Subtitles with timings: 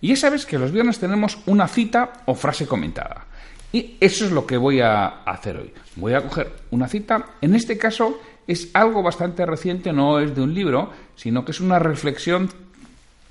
[0.00, 3.26] Y ya sabes que los viernes tenemos una cita o frase comentada.
[3.72, 5.72] Y eso es lo que voy a hacer hoy.
[5.96, 7.24] Voy a coger una cita.
[7.40, 11.60] En este caso es algo bastante reciente, no es de un libro, sino que es
[11.60, 12.48] una reflexión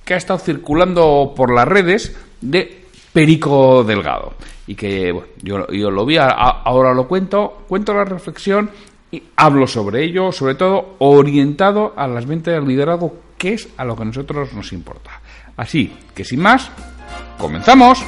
[0.06, 4.36] que ha estado circulando por las redes de Perico Delgado.
[4.68, 8.70] Y que bueno, yo, lo vi, ahora lo cuento, cuento la reflexión
[9.12, 13.86] y hablo sobre ello, sobre todo orientado a las ventas del liderazgo, que es a
[13.86, 15.22] lo que a nosotros nos importa.
[15.58, 16.72] Así que sin más,
[17.40, 18.06] comenzamos.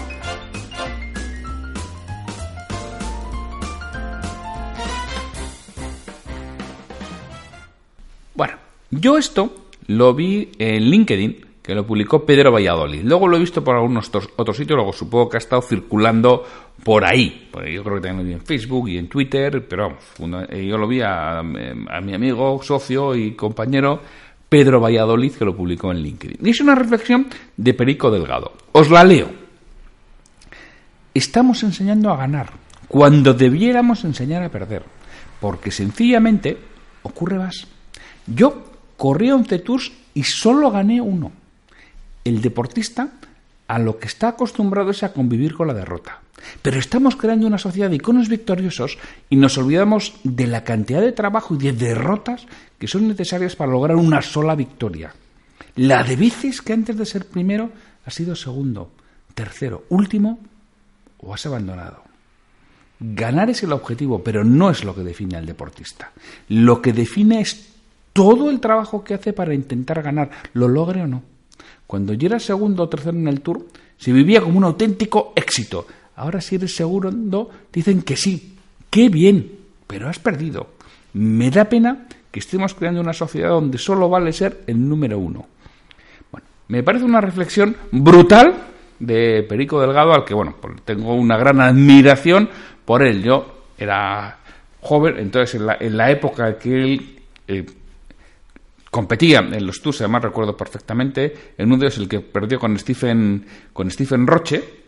[8.36, 8.54] Bueno,
[8.92, 13.02] yo esto lo vi en LinkedIn, que lo publicó Pedro Valladolid.
[13.04, 16.46] Luego lo he visto por algunos otros sitios, luego supongo que ha estado circulando
[16.84, 17.50] por ahí.
[17.52, 20.78] yo creo que también lo vi en Facebook y en Twitter, pero vamos, eh, yo
[20.78, 24.02] lo vi a, a mi amigo, socio y compañero
[24.50, 26.46] Pedro Valladolid, que lo publicó en LinkedIn.
[26.46, 28.54] Y es una reflexión de Perico Delgado.
[28.72, 29.32] Os la leo.
[31.14, 32.52] Estamos enseñando a ganar
[32.88, 34.84] cuando debiéramos enseñar a perder,
[35.40, 36.58] porque sencillamente
[37.04, 37.68] ocurre más.
[38.26, 38.66] Yo
[38.98, 41.32] corrí 11 tours y solo gané uno.
[42.24, 43.10] El deportista
[43.68, 46.20] a lo que está acostumbrado es a convivir con la derrota.
[46.62, 48.98] Pero estamos creando una sociedad de iconos victoriosos
[49.30, 52.46] y nos olvidamos de la cantidad de trabajo y de derrotas
[52.78, 55.14] que son necesarias para lograr una sola victoria.
[55.76, 57.72] La de veces que antes de ser primero
[58.06, 58.92] has sido segundo,
[59.34, 60.40] tercero, último
[61.20, 62.04] o has abandonado.
[63.00, 66.12] Ganar es el objetivo, pero no es lo que define al deportista.
[66.50, 67.70] Lo que define es
[68.12, 71.24] todo el trabajo que hace para intentar ganar, lo logre o no.
[71.88, 73.66] Cuando yo era segundo o tercero en el tour,
[73.98, 75.88] se vivía como un auténtico éxito.
[76.20, 78.58] Ahora si eres segundo, dicen que sí.
[78.90, 79.52] ¡Qué bien!
[79.88, 80.72] Pero has perdido.
[81.14, 85.48] Me da pena que estemos creando una sociedad donde solo vale ser el número uno.
[86.30, 88.54] Bueno, me parece una reflexión brutal
[89.00, 92.50] de Perico Delgado, al que, bueno, pues tengo una gran admiración
[92.84, 93.24] por él.
[93.24, 94.40] Yo era
[94.82, 97.66] joven, entonces en la, en la época que él eh,
[98.92, 102.78] competía en los tours, además recuerdo perfectamente, en uno de ellos el que perdió con
[102.78, 104.80] Stephen, con Stephen Roche,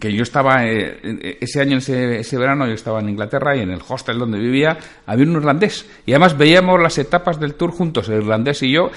[0.00, 3.70] que yo estaba eh, ese año, ese, ese, verano, yo estaba en Inglaterra y en
[3.70, 4.76] el hostel donde vivía
[5.06, 5.88] había un irlandés.
[6.06, 8.90] Y además veíamos las etapas del tour juntos, el irlandés y yo,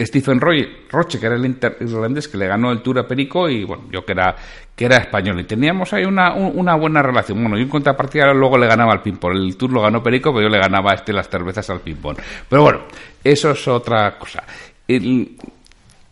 [0.00, 1.44] Stephen Roy, Roche, que era el
[1.80, 4.34] irlandés que le ganó el tour a Perico, y bueno, yo que era,
[4.74, 5.40] que era español.
[5.40, 7.40] Y teníamos ahí una, una buena relación.
[7.40, 9.36] Bueno, yo en contrapartida luego le ganaba al ping-pong.
[9.36, 12.16] El tour lo ganó Perico, pero yo le ganaba este las cervezas al ping-pong.
[12.48, 12.80] Pero bueno,
[13.22, 14.44] eso es otra cosa.
[14.86, 15.36] El,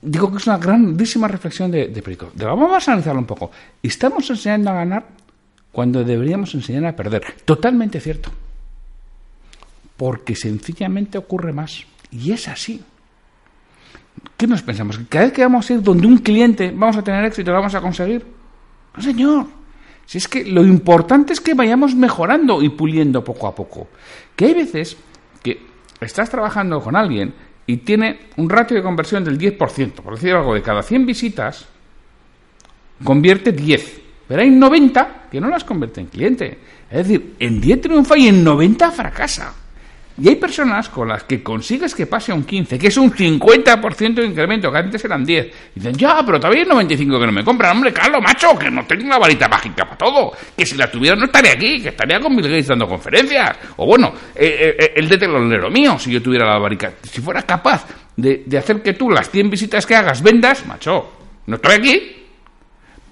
[0.02, 2.30] digo que es una grandísima reflexión de, de Perico.
[2.34, 3.50] Vamos a analizarlo un poco.
[3.82, 5.06] Estamos enseñando a ganar
[5.70, 7.24] cuando deberíamos enseñar a perder.
[7.44, 8.30] Totalmente cierto.
[9.96, 11.86] Porque sencillamente ocurre más.
[12.10, 12.82] Y es así.
[14.36, 14.98] ¿Qué nos pensamos?
[14.98, 17.58] ¿Que cada vez que vamos a ir donde un cliente vamos a tener éxito, lo
[17.58, 18.26] vamos a conseguir?
[18.96, 19.46] No, señor.
[20.04, 23.88] Si es que lo importante es que vayamos mejorando y puliendo poco a poco.
[24.36, 24.96] Que hay veces
[25.42, 25.62] que
[26.00, 27.32] estás trabajando con alguien
[27.72, 31.66] y tiene un ratio de conversión del 10%, por decir algo, de cada 100 visitas,
[33.02, 34.00] convierte 10.
[34.28, 36.58] Pero hay 90 que no las convierte en cliente.
[36.90, 39.54] Es decir, en 10 triunfa y en 90 fracasa.
[40.18, 44.14] Y hay personas con las que consigues que pase un 15, que es un 50%
[44.14, 45.46] de incremento, que antes eran 10.
[45.46, 47.76] Y dicen, ya, pero todavía hay 95 que no me compran.
[47.76, 50.32] Hombre, Carlos, macho, que no tengo una varita mágica para todo.
[50.56, 53.56] Que si la tuviera no estaría aquí, que estaría con Bill Gates dando conferencias.
[53.76, 56.92] O bueno, eh, eh, el de telonero mío, si yo tuviera la varita.
[57.02, 61.10] Si fuera capaz de, de hacer que tú las 100 visitas que hagas vendas, macho,
[61.46, 62.16] no estoy aquí.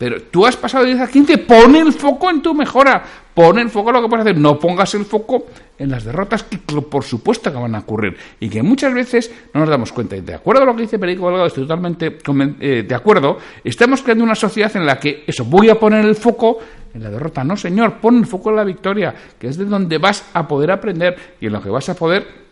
[0.00, 3.04] Pero tú has pasado de 10 a 15, pon el foco en tu mejora,
[3.34, 5.44] pon el foco en lo que puedes hacer, no pongas el foco
[5.80, 9.60] en las derrotas que por supuesto que van a ocurrir y que muchas veces no
[9.60, 10.14] nos damos cuenta.
[10.14, 12.18] Y de acuerdo a lo que dice Perico Delgado, estoy totalmente
[12.60, 16.14] eh, de acuerdo, estamos creando una sociedad en la que eso, voy a poner el
[16.14, 16.58] foco
[16.92, 17.42] en la derrota.
[17.44, 20.70] No, señor, pon el foco en la victoria, que es de donde vas a poder
[20.70, 22.49] aprender y en lo que vas a poder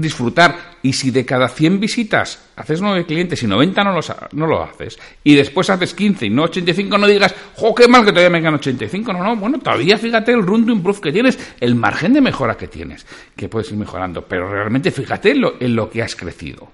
[0.00, 0.74] disfrutar.
[0.82, 4.62] Y si de cada 100 visitas haces 9 clientes y 90 no, los, no lo
[4.62, 8.30] haces, y después haces 15 y no 85, no digas, jo, qué mal que todavía
[8.30, 9.12] me ganan 85.
[9.12, 12.56] No, no, bueno, todavía fíjate el room to improve que tienes, el margen de mejora
[12.56, 14.26] que tienes, que puedes ir mejorando.
[14.26, 16.68] Pero realmente fíjate en lo, en lo que has crecido.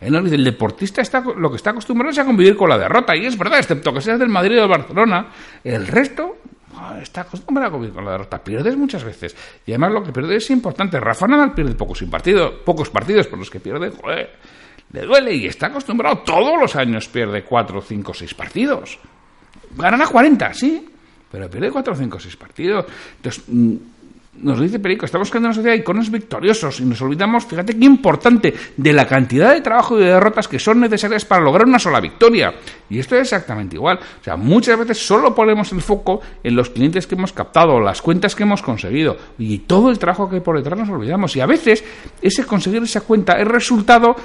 [0.00, 3.38] El deportista está, lo que está acostumbrado es a convivir con la derrota, y es
[3.38, 5.28] verdad, excepto que seas del Madrid o del Barcelona,
[5.62, 6.38] el resto
[7.00, 8.42] está acostumbrado a convivir con la derrota.
[8.42, 9.36] Pierdes muchas veces.
[9.66, 11.00] Y además lo que pierdes es importante.
[11.00, 14.36] Rafa Nadal pierde pocos, partidos, pocos partidos por los que pierde, joder,
[14.92, 16.18] le duele y está acostumbrado.
[16.18, 18.98] Todos los años pierde 4, 5, 6 partidos.
[19.76, 20.88] Ganará 40, sí,
[21.30, 22.86] pero pierde 4, 5, 6 partidos.
[23.16, 23.76] Entonces, mm,
[24.36, 27.84] nos dice Perico, estamos creando una sociedad de iconos victoriosos y nos olvidamos, fíjate qué
[27.84, 31.78] importante, de la cantidad de trabajo y de derrotas que son necesarias para lograr una
[31.78, 32.54] sola victoria.
[32.90, 33.98] Y esto es exactamente igual.
[33.98, 38.02] O sea, muchas veces solo ponemos el foco en los clientes que hemos captado, las
[38.02, 41.34] cuentas que hemos conseguido y todo el trabajo que hay por detrás nos olvidamos.
[41.36, 41.84] Y a veces
[42.20, 44.16] ese conseguir esa cuenta es resultado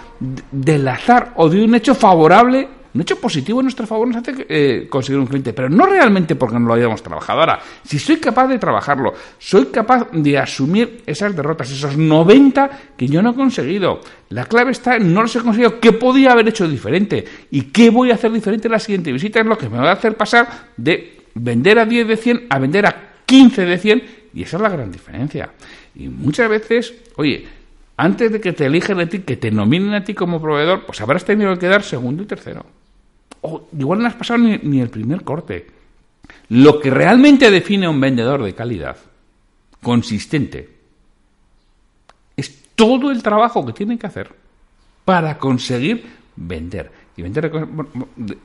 [0.51, 4.45] del azar o de un hecho favorable un hecho positivo en nuestro favor nos hace
[4.49, 7.41] eh, conseguir un cliente, pero no realmente porque no lo hayamos trabajado.
[7.41, 13.07] Ahora, si soy capaz de trabajarlo, soy capaz de asumir esas derrotas, esos 90 que
[13.07, 13.99] yo no he conseguido.
[14.29, 17.23] La clave está en no los he conseguido, ¿qué podía haber hecho diferente?
[17.51, 19.39] ¿Y qué voy a hacer diferente en la siguiente visita?
[19.39, 22.59] Es lo que me va a hacer pasar de vender a 10 de 100 a
[22.59, 24.03] vender a 15 de 100
[24.33, 25.51] y esa es la gran diferencia.
[25.93, 27.45] Y muchas veces, oye,
[27.97, 31.01] antes de que te elijan a ti, que te nominen a ti como proveedor, pues
[31.01, 32.78] habrás tenido que dar segundo y tercero
[33.41, 35.67] o igual no has pasado ni, el primer corte.
[36.49, 38.97] Lo que realmente define a un vendedor de calidad,
[39.81, 40.69] consistente,
[42.35, 44.31] es todo el trabajo que tiene que hacer
[45.05, 46.05] para conseguir
[46.35, 46.91] vender.
[47.17, 47.51] Y vender,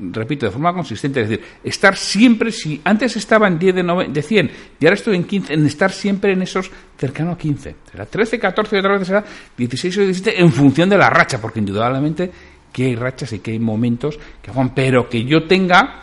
[0.00, 1.20] repito, de forma consistente.
[1.20, 4.50] Es decir, estar siempre, si antes estaba en 10 de, de 100
[4.80, 7.76] y ahora estoy en 15, en estar siempre en esos cercano a 15.
[7.92, 9.24] Será 13, 14 y otra vez será
[9.56, 12.32] 16 o 17 en función de la racha, porque indudablemente
[12.74, 16.02] que hay rachas y que hay momentos que pero que yo tenga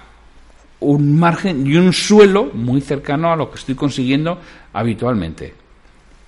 [0.79, 4.39] un margen y un suelo muy cercano a lo que estoy consiguiendo
[4.71, 5.53] habitualmente.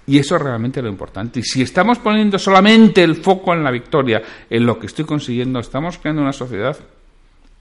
[0.05, 1.39] Y eso es realmente lo importante.
[1.39, 5.61] Y si estamos poniendo solamente el foco en la victoria, en lo que estoy consiguiendo,
[5.61, 6.77] estamos creando una sociedad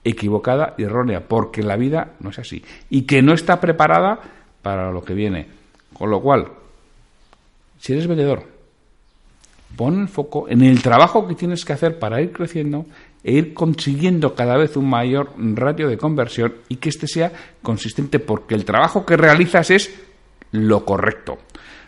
[0.03, 2.65] equivocada y errónea, porque la vida no es así.
[2.89, 4.19] Y que no está preparada
[4.61, 5.47] para lo que viene.
[5.93, 6.49] Con lo cual,
[7.79, 8.52] si eres vendedor,
[9.75, 12.85] pon el foco en el trabajo que tienes que hacer para ir creciendo
[13.23, 17.31] e ir consiguiendo cada vez un mayor ratio de conversión y que este sea
[17.61, 19.93] consistente porque el trabajo que realizas es
[20.51, 21.37] lo correcto.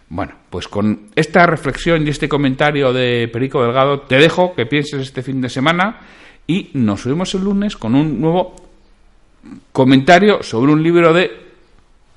[0.08, 5.02] Bueno, pues con esta reflexión y este comentario de Perico Delgado te dejo que pienses
[5.02, 6.02] este fin de semana
[6.48, 8.56] y nos vemos el lunes con un nuevo
[9.72, 11.32] comentario sobre un libro de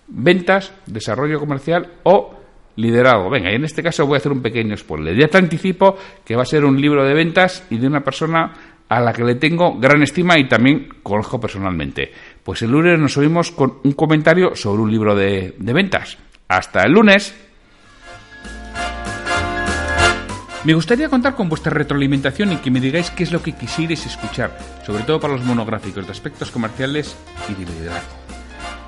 [0.08, 2.37] ventas, desarrollo comercial o
[2.78, 3.28] liderazgo.
[3.28, 5.16] Venga, y en este caso voy a hacer un pequeño spoiler.
[5.16, 8.52] Ya te anticipo que va a ser un libro de ventas y de una persona
[8.88, 12.10] a la que le tengo gran estima y también conozco personalmente.
[12.42, 16.16] Pues el lunes nos oímos con un comentario sobre un libro de, de ventas.
[16.46, 17.34] Hasta el lunes.
[20.64, 24.06] Me gustaría contar con vuestra retroalimentación y que me digáis qué es lo que quisierais
[24.06, 27.16] escuchar, sobre todo para los monográficos de aspectos comerciales
[27.48, 28.16] y de liderazgo.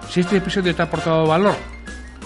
[0.09, 1.55] Si este episodio te ha aportado valor,